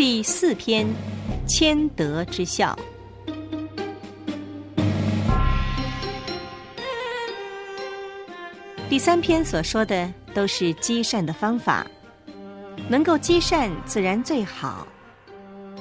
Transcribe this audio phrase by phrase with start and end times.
[0.00, 0.88] 第四篇，
[1.46, 2.74] 谦德之孝。
[8.88, 11.86] 第三篇所说的都是积善的方法，
[12.88, 14.88] 能够积善自然最好。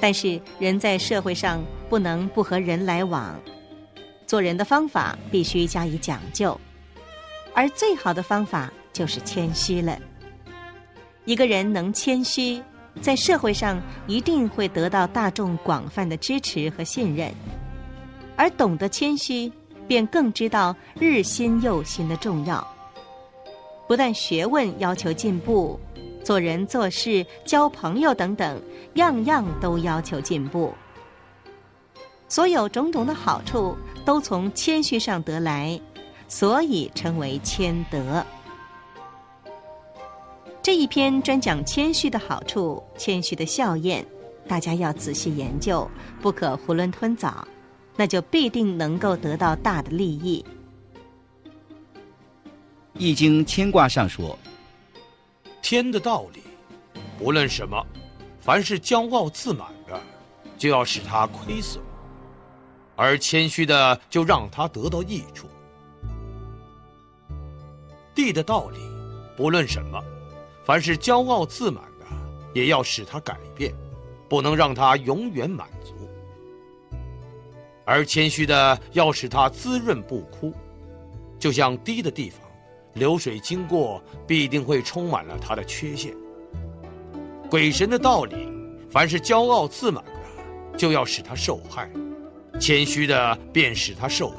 [0.01, 3.39] 但是人在社会上不能不和人来往，
[4.27, 6.59] 做人的方法必须加以讲究，
[7.53, 9.97] 而最好的方法就是谦虚了。
[11.23, 12.61] 一个人能谦虚，
[13.01, 17.33] 在社会上一定会得到大众广泛的支持和信任，
[18.35, 19.51] 而懂得谦虚，
[19.87, 22.65] 便更知道日新又新的重要。
[23.87, 25.79] 不但学问要求进步，
[26.23, 28.61] 做人做事、交朋友等等，
[28.95, 30.73] 样样都要求进步。
[32.27, 35.79] 所有种种的好处都从谦虚上得来，
[36.27, 38.23] 所以称为谦德。
[40.69, 44.05] 这一篇专讲谦虚的好处、谦虚的效验，
[44.47, 45.89] 大家要仔细研究，
[46.21, 47.43] 不可囫囵吞枣，
[47.95, 50.45] 那就必定能够得到大的利益。
[52.93, 54.37] 《易经》牵卦上说
[55.63, 56.43] ：“天的道理，
[57.17, 57.83] 不论什么，
[58.39, 59.99] 凡是骄傲自满的，
[60.55, 61.81] 就要使他亏损；
[62.95, 65.47] 而谦虚的，就让他得到益处。
[68.13, 68.77] 地的道理，
[69.35, 69.99] 不论什么，
[70.63, 72.05] 凡是骄傲自满的，
[72.53, 73.73] 也要使他改变，
[74.27, 75.93] 不能让他永远满足；
[77.85, 80.53] 而谦虚的，要使他滋润不枯，
[81.39, 82.41] 就像低的地方。”
[82.95, 86.11] 流水经过，必定会充满了他的缺陷。
[87.47, 88.51] 鬼神的道理，
[88.89, 91.87] 凡是骄傲自满的，就要使他受害；
[92.59, 94.37] 谦虚的，便使他受福。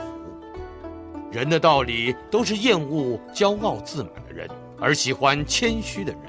[1.30, 4.50] 人的道理，都是厌恶骄傲自满的人，
[4.80, 6.22] 而喜欢谦虚的人。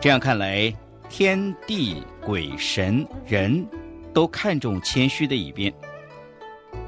[0.00, 0.72] 这样看来，
[1.08, 3.66] 天地鬼神人
[4.12, 5.72] 都看重谦虚的一边。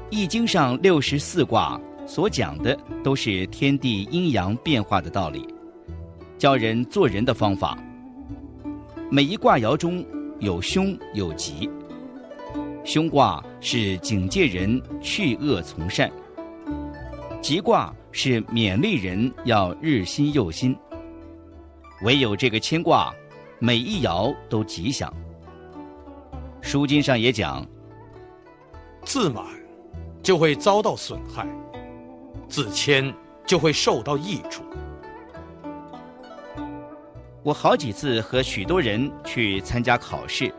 [0.09, 1.79] 易经上六十四卦。
[2.09, 5.45] 所讲的都是天地阴阳变化的道理，
[6.37, 7.77] 教人做人的方法。
[9.11, 10.05] 每一卦爻中
[10.39, 11.69] 有凶有吉，
[12.85, 16.09] 凶卦是警戒人去恶从善，
[17.41, 20.75] 吉卦是勉励人要日新又新。
[22.01, 23.13] 唯有这个牵挂，
[23.59, 25.13] 每一爻都吉祥。
[26.59, 27.63] 书经上也讲，
[29.05, 29.45] 自满
[30.23, 31.47] 就会遭到损害。
[32.49, 33.13] 自谦
[33.45, 34.63] 就会受到益处。
[37.43, 40.51] 我好几次和许多人去参加考试，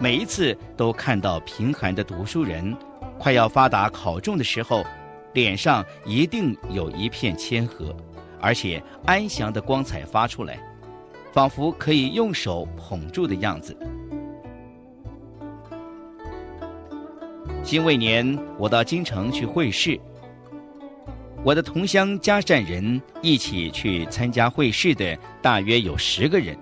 [0.00, 2.76] 每一次都看到贫寒的读书人，
[3.20, 4.84] 快要发达考中的时候，
[5.32, 7.94] 脸上一定有一片谦和，
[8.40, 10.58] 而且安详的光彩发出来，
[11.32, 13.76] 仿佛可以用手捧住的样子。
[17.62, 19.98] 辛未年，我到京城去会试。
[21.44, 26.56] 我的同乡嘉善人一起去参加会试的大约有十个人，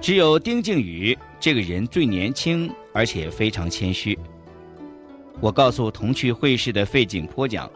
[0.00, 4.18] 只有丁靖宇这个人最年轻，而且非常谦虚。
[5.40, 7.70] 我告诉同去会试的费景坡讲：“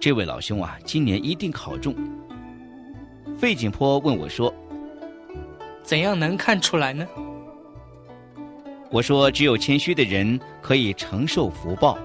[0.00, 1.94] 这位老兄啊，今年一定考中。”
[3.36, 4.52] 费景坡问我说
[5.84, 7.06] ：“怎样能看出来呢？”
[8.90, 11.98] 我说：“只有谦虚的人可以承受福报。”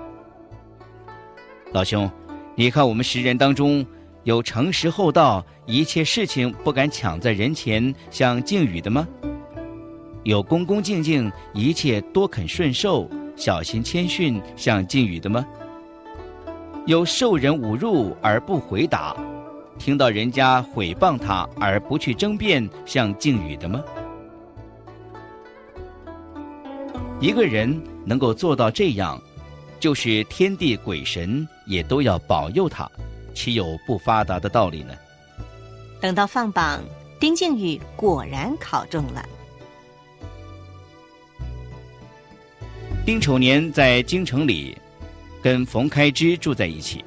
[1.71, 2.09] 老兄。
[2.53, 3.83] 你看，我们十人当中，
[4.23, 9.07] 有诚实厚道、一切事情不敢抢在人前像靖宇的吗？
[10.23, 13.09] 有恭恭敬敬、一切多肯顺受、
[13.41, 15.43] 小心谦逊像靖宇的吗？
[16.85, 19.15] 有受人侮辱而不回答，
[19.79, 23.83] 听到人家毁谤他而不去争辩像靖宇的吗？
[27.19, 29.19] 一个人能够做到这样。
[29.79, 32.87] 就是天地鬼神也都要保佑他，
[33.33, 34.93] 岂有不发达的道理呢？
[35.99, 36.79] 等到放榜，
[37.19, 39.27] 丁靖宇果然考中了。
[43.03, 44.77] 丁丑年在京城里，
[45.41, 47.03] 跟冯开之住在一起，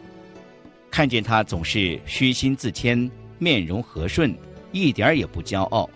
[0.90, 3.08] 看见他总是虚心自谦，
[3.38, 4.36] 面容和顺，
[4.72, 5.88] 一点也不骄傲，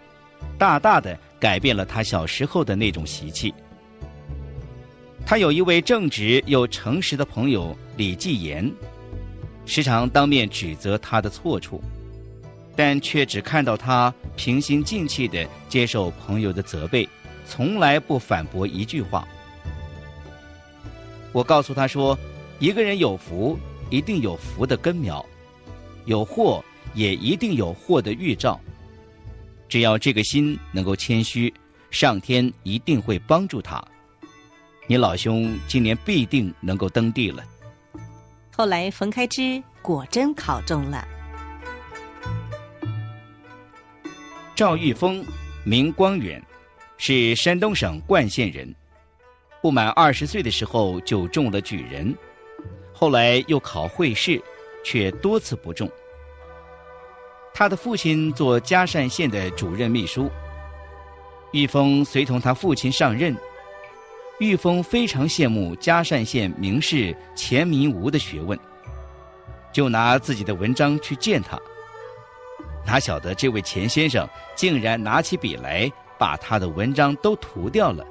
[0.57, 3.53] 大大的改变了他小时候的那种习气。
[5.27, 8.73] 他有一位正直又诚实的朋友李继言，
[9.67, 11.83] 时常当面指责他的错处，
[12.77, 17.07] 但却只看到他平心静气地接受朋友的责备，
[17.45, 19.27] 从来不反驳一句话。
[21.33, 22.19] 我告诉他说
[22.59, 23.59] ：“一个人有福，
[23.91, 25.25] 一定有福的根苗；
[26.07, 26.65] 有祸，
[26.95, 28.59] 也一定有祸的预兆。
[29.69, 31.53] 只要这个心能够谦虚，
[31.91, 33.83] 上天一定会帮助他。
[34.87, 37.45] 你老兄今年必定能够登第了。
[38.57, 41.07] 后来，冯开之果真考中了。
[44.55, 45.25] 赵玉峰，
[45.63, 46.43] 名光远，
[46.97, 48.75] 是山东省冠县人。
[49.61, 52.15] 不满二十岁的时候就中了举人，
[52.93, 54.41] 后来又考会试，
[54.85, 55.91] 却多次不中。
[57.53, 60.31] 他的父亲做嘉善县的主任秘书，
[61.53, 63.37] 玉峰随同他父亲上任。
[64.39, 68.57] 玉峰非常羡慕嘉善县名士钱民吾的学问，
[69.73, 71.59] 就拿自己的文章去见他。
[72.87, 78.07] 哪晓得这位钱先生竟然拿起笔来，把他的文章都涂掉了。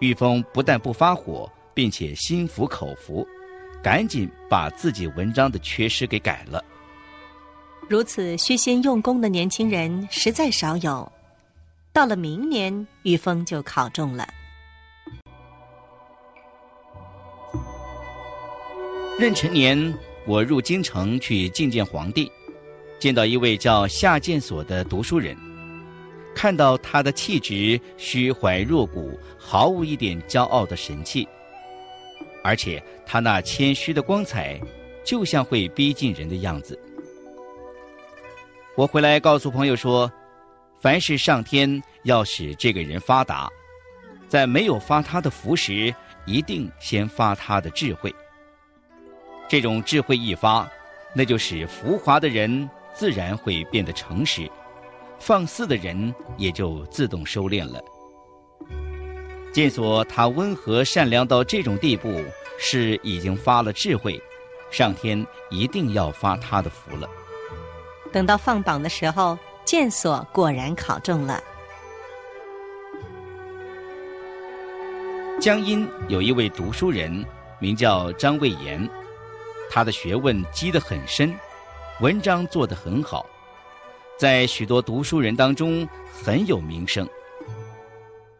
[0.00, 3.26] 玉峰不但不发火，并且心服口服，
[3.82, 6.62] 赶紧把自己文章的缺失给改了。
[7.88, 11.10] 如此虚心用功的年轻人实在少有。
[11.92, 14.26] 到了明年，玉峰就考中了。
[19.18, 19.94] 壬辰年，
[20.26, 22.30] 我入京城去觐见皇帝。
[22.98, 25.36] 见到一位叫夏建所的读书人，
[26.34, 31.26] 看到他的气质虚怀若谷，毫无一点骄傲的神气，
[32.42, 34.60] 而且他那谦虚的光彩，
[35.04, 36.78] 就像会逼近人的样子。
[38.76, 40.10] 我回来告诉朋友说，
[40.80, 43.48] 凡是上天要使这个人发达，
[44.28, 45.94] 在没有发他的福时，
[46.26, 48.14] 一定先发他的智慧。
[49.48, 50.68] 这种智慧一发，
[51.14, 52.68] 那就使浮华的人。
[52.96, 54.48] 自然会变得诚实，
[55.18, 57.82] 放肆的人也就自动收敛了。
[59.52, 62.22] 见所他温和善良到这种地步，
[62.58, 64.20] 是已经发了智慧，
[64.70, 67.08] 上天一定要发他的福了。
[68.12, 71.40] 等到放榜的时候，见所果然考中了。
[75.40, 77.24] 江阴有一位读书人，
[77.60, 78.88] 名叫张魏延，
[79.70, 81.34] 他的学问积得很深。
[82.00, 83.24] 文章做得很好，
[84.16, 87.08] 在许多读书人当中很有名声。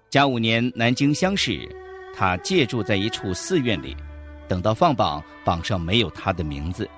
[0.08, 1.68] 甲午年南京乡试，
[2.14, 3.96] 他借住在一处寺院里，
[4.46, 6.88] 等到放榜，榜上没有他的名字，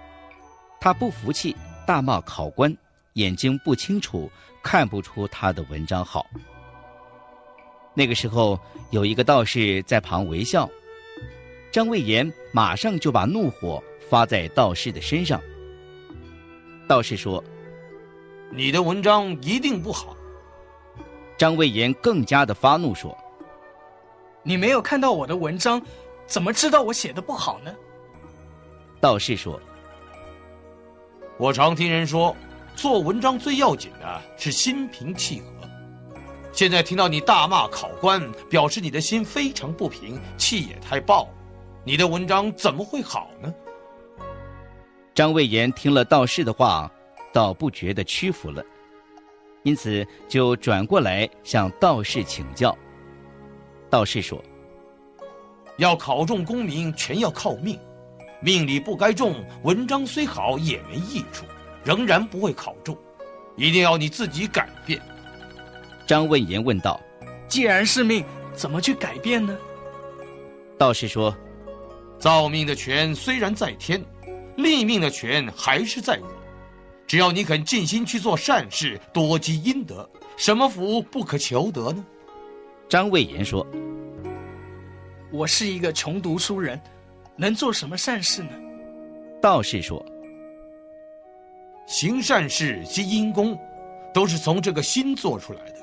[0.79, 1.57] 他不服气，
[1.87, 2.75] 大骂考官
[3.15, 4.31] 眼睛不清楚，
[4.63, 6.27] 看不出他的文章好。
[7.95, 10.69] 那个时候有一个道士在旁微笑，
[11.73, 15.41] 张魏延马上就把怒火发在道士的身上。
[16.87, 17.43] 道士说
[18.51, 20.17] ：“你的文章一定不好。”
[21.39, 23.17] 张魏延更加的发怒说
[24.43, 25.81] ：“你没有看到我的文章，
[26.27, 27.75] 怎么知道我写的不好呢？”
[29.01, 29.61] 道士说
[31.37, 32.35] ：“我常听人说，
[32.75, 35.49] 做文章最要紧的是心平气和。
[36.53, 41.29] 现在听到你大骂考官，表示你的心非常不平，气也太爆，
[41.85, 43.53] 你的文章怎么会好呢？”
[45.15, 46.91] 张魏延听了道士的话，
[47.37, 48.65] 倒不觉得屈服了，
[49.63, 52.75] 因此就转过来向道士请教。
[53.91, 54.43] 道士说
[55.77, 57.79] ：“要考中功名，全要靠命，
[58.41, 59.35] 命里不该中，
[59.65, 61.45] 文章虽好也没益处，
[61.85, 62.97] 仍然不会考中，
[63.55, 64.99] 一定要你自己改变。”
[66.09, 66.99] 张问言问道
[67.49, 69.55] ：“既然是命，怎么去改变呢？”
[70.79, 71.37] 道士说
[72.19, 74.03] ：“造命的权虽然在天。”
[74.57, 76.29] 立命的权还是在我，
[77.07, 82.05] 只要你肯尽心去做善事，多积阴德，什么福不可求得呢？
[82.89, 83.65] 张魏延说
[85.31, 86.81] ：“我是一个穷读书人，
[87.37, 88.51] 能做什么善事呢？”
[89.41, 90.05] 道士说
[91.87, 93.57] ：“行善事积阴功，
[94.13, 95.77] 都是从这个心做出来的。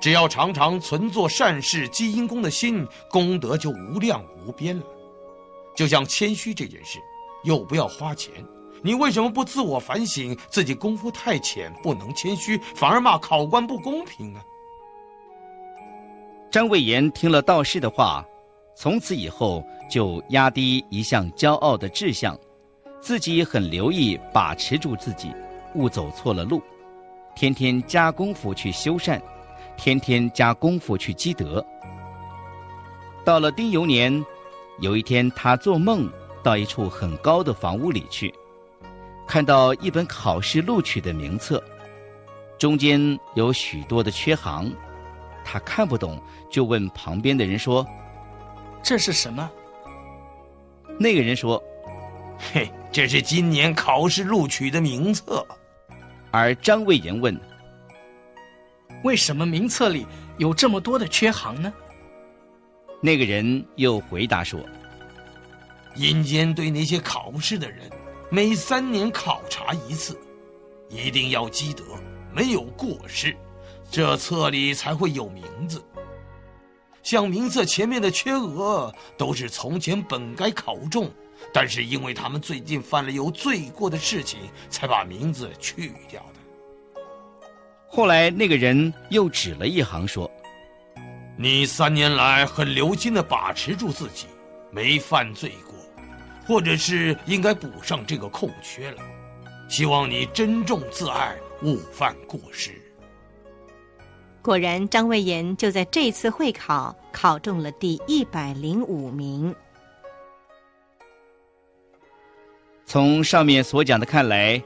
[0.00, 4.84] 只要常常存做善事积阴功的心，功德就无量无边了。
[5.74, 6.98] 就像谦虚这件事。”
[7.44, 8.44] 又不要花钱，
[8.82, 10.36] 你为什么不自我反省？
[10.48, 14.40] 自己功夫太浅，不能谦虚，反而骂考官不公平呢？
[16.50, 18.24] 张魏延听了道士的话，
[18.76, 22.38] 从此以后就压低一向骄傲的志向，
[23.00, 25.32] 自己很留意把持住自己，
[25.74, 26.62] 勿走错了路，
[27.34, 29.20] 天天加功夫去修善，
[29.76, 31.64] 天天加功夫去积德。
[33.24, 34.24] 到了丁酉年，
[34.80, 36.08] 有一天他做梦。
[36.42, 38.32] 到一处很高的房屋里去，
[39.26, 41.62] 看到一本考试录取的名册，
[42.58, 44.72] 中间有许多的缺行，
[45.44, 47.86] 他看不懂，就问旁边的人说
[48.82, 49.50] ：“这是什么？”
[50.98, 51.62] 那个人说
[52.52, 55.44] ：“嘿，这是今年考试录取的名册。”
[56.30, 57.38] 而张魏延问
[59.04, 60.06] ：“为什么名册里
[60.38, 61.72] 有这么多的缺行呢？
[63.02, 64.60] 那个人又回答说
[65.96, 67.90] ：“阴间对那些考试的人，
[68.28, 70.18] 每三年考察一次，
[70.88, 71.84] 一定要积德，
[72.34, 73.36] 没有过失，
[73.90, 75.82] 这册里才会有名字。
[77.04, 81.08] 像名册前面的缺额，都是从前本该考中，
[81.52, 87.00] 但是因为他们最近犯了有罪过的事情，才把名字去掉的。”
[87.88, 90.30] 后来那个人又指了一行说。
[91.38, 94.26] 你三年来很留心的把持住自己，
[94.72, 95.74] 没犯罪过，
[96.46, 99.02] 或者是应该补上这个空缺了。
[99.68, 102.70] 希望你珍重自爱，勿犯过失。
[104.40, 109.52] 果然，张魏言就在这次会考考中了第一百零五名。
[112.84, 114.62] 从上面所讲的看来，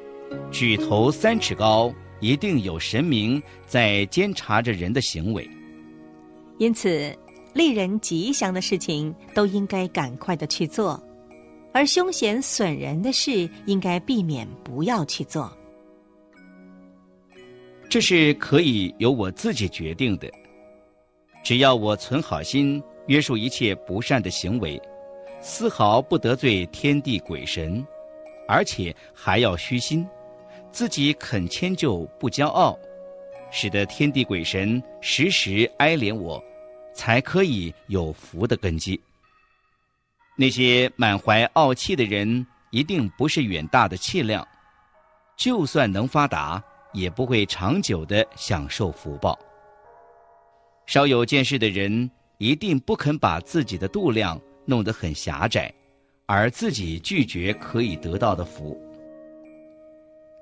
[0.52, 5.48] 举头三尺高，一定有神明在监察着人的行为。
[6.58, 7.16] 因此，
[7.54, 11.02] 令人吉祥的事情都应该赶快的去做，
[11.72, 15.50] 而凶险损人的事应该避免不要去做。
[17.88, 20.30] 这是可以由我自己决定的。
[21.42, 24.80] 只要我存好心，约束一切不善的行为，
[25.40, 27.84] 丝毫不得罪天地鬼神，
[28.46, 30.06] 而且还要虚心，
[30.70, 32.78] 自己肯迁就，不骄傲，
[33.50, 36.42] 使得天地鬼神时时哀怜我。
[36.92, 39.00] 才可以有福的根基。
[40.40, 44.42] 那些满怀傲气的人，一定不是远大的气量，
[45.36, 49.38] 就算能发达，也不会长久的享受福报。
[50.86, 55.70] 稍有见识的人，一定不肯把自己的度量弄得很狭窄，
[56.24, 58.80] 而自己拒绝可以得到的福。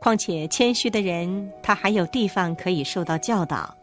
[0.01, 3.77] 况且谦虚的人，他还有地方可以受到教导。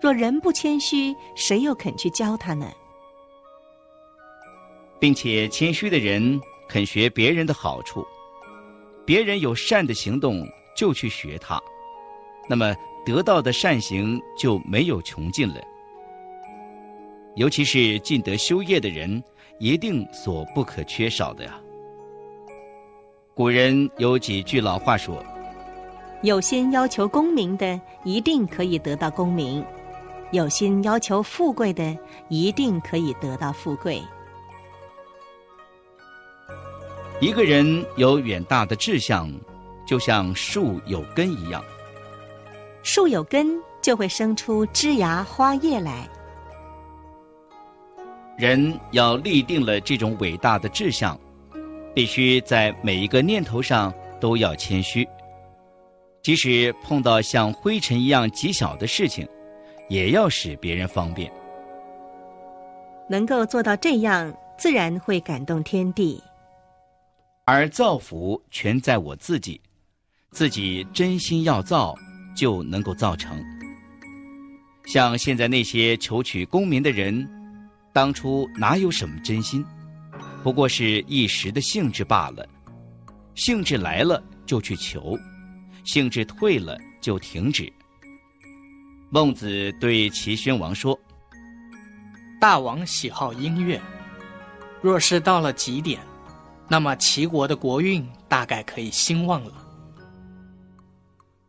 [0.00, 2.66] 若人不谦虚，谁又肯去教他呢？
[4.98, 8.06] 并且谦虚的人肯学别人的好处，
[9.04, 11.60] 别人有善的行动就去学他，
[12.48, 12.74] 那么
[13.04, 15.60] 得到的善行就没有穷尽了。
[17.36, 19.22] 尤其是尽德修业的人，
[19.58, 21.60] 一定所不可缺少的呀。
[23.34, 25.22] 古人有几句老话说
[26.22, 29.62] ：“有心要求功名的，一定可以得到功名。”
[30.32, 31.96] 有心要求富贵的，
[32.28, 34.02] 一定可以得到富贵。
[37.18, 39.32] 一个人有远大的志向，
[39.86, 41.64] 就像树有根一样。
[42.82, 46.06] 树有根，就会生出枝芽花叶来。
[48.36, 51.18] 人要立定了这种伟大的志向，
[51.94, 55.08] 必须在每一个念头上都要谦虚，
[56.22, 59.26] 即使碰到像灰尘一样极小的事情。
[59.88, 61.30] 也要使别人方便，
[63.08, 66.20] 能够做到这样，自然会感动天地。
[67.48, 69.60] 而造福全在我自己，
[70.32, 71.94] 自己真心要造，
[72.36, 73.40] 就能够造成。
[74.84, 77.24] 像现在那些求取功名的人，
[77.92, 79.64] 当初哪有什么真心？
[80.42, 82.44] 不过是一时的兴致罢了。
[83.36, 85.16] 兴致来了就去求，
[85.84, 87.72] 兴致退了就停止。
[89.08, 90.98] 孟子对齐宣王说
[92.40, 93.80] ：“大王喜好音乐，
[94.82, 96.00] 若是到了极点，
[96.68, 99.52] 那么齐国的国运大概可以兴旺了。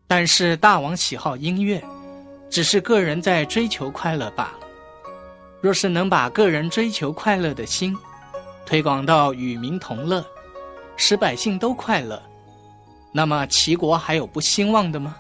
[0.08, 1.84] 但是大王喜好音乐，
[2.50, 4.60] 只是个人在追求快乐罢了。
[5.60, 7.98] 若是能把个人追求快乐的心
[8.66, 10.24] 推广到与民同乐，
[10.96, 12.22] 使百姓都快乐，
[13.12, 15.16] 那么齐国还有不兴旺的吗？”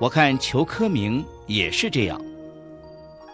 [0.00, 2.20] 我看求科名也是这样，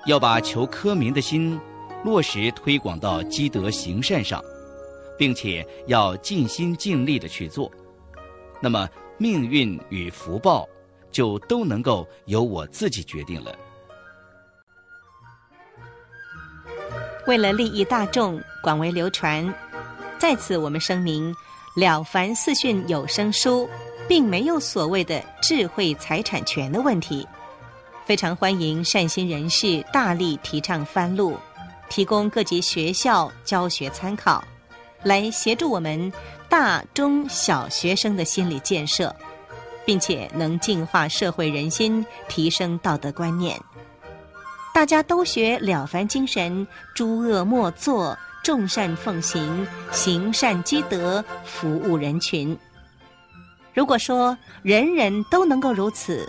[0.06, 1.58] 要把求科名的心
[2.04, 4.40] 落实推广到积德行善上，
[5.18, 7.70] 并且要尽心尽力的去做，
[8.60, 10.68] 那么命运与福报
[11.10, 13.56] 就都能够由我自己决定了。
[17.26, 19.52] 为了利益大众，广为流传，
[20.18, 21.32] 在此我们声明：
[21.74, 23.68] 《了凡四训》有声书。
[24.06, 27.26] 并没有所谓的智慧财产权的问题，
[28.04, 31.38] 非常欢迎善心人士大力提倡翻录，
[31.88, 34.42] 提供各级学校教学参考，
[35.02, 36.12] 来协助我们
[36.48, 39.14] 大中小学生的心理建设，
[39.84, 43.60] 并且能净化社会人心，提升道德观念。
[44.74, 52.58] 大家都学了凡精神，诸恶莫作，众善奉行，行善积德，服务人群。
[53.72, 56.28] 如果说人人都能够如此，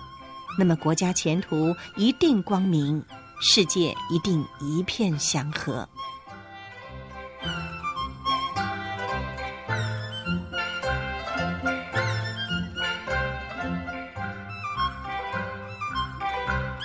[0.59, 3.03] 那么国家前途一定光明，
[3.39, 5.87] 世界一定一片祥和。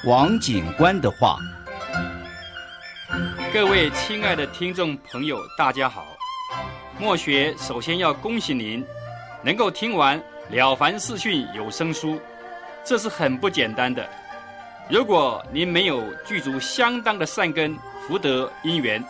[0.06, 1.38] 王警官的话。
[3.52, 6.04] 各位亲爱的听众朋友，大家好。
[6.98, 8.84] 墨学首先要恭喜您，
[9.42, 12.20] 能够听完《了凡四训》有声书，
[12.84, 14.08] 这是很不简单的。
[14.90, 19.02] 如果您没有具足相当的善根福德因缘，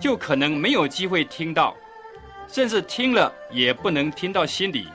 [0.00, 1.72] 就可能没有机会听到，
[2.48, 4.88] 甚至听了也不能听到心里，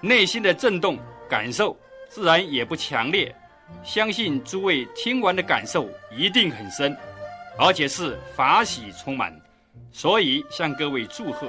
[0.00, 0.98] 内心的震动
[1.28, 1.76] 感受
[2.08, 3.32] 自然也不强烈。
[3.84, 6.96] 相信诸位听完的感受一定很深，
[7.56, 9.32] 而且是法喜充满，
[9.92, 11.48] 所以向各位祝贺。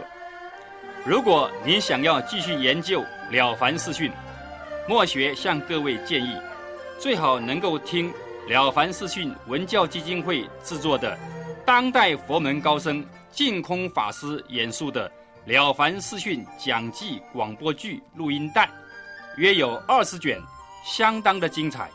[1.03, 3.01] 如果您想要继续研究
[3.31, 4.11] 《了凡四训》，
[4.87, 6.37] 墨学向各位建议，
[6.99, 8.11] 最好能够听
[8.49, 11.17] 《了凡四训》文教基金会制作的
[11.63, 15.07] 当代佛门高僧净空法师演述的
[15.45, 18.67] 《了凡四训》讲记广播剧录音带，
[19.37, 20.41] 约有二十卷，
[20.83, 21.91] 相当的精彩。